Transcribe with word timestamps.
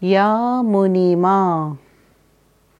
یا 0.00 0.62
منیما 0.62 1.76